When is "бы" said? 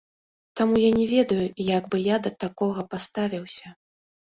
1.93-2.03